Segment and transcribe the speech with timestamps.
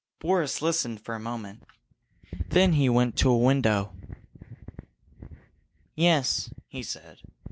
[0.17, 1.61] Boris listened for a moment,
[2.47, 3.93] then he went to a window.
[5.93, 7.19] "Yes," he said.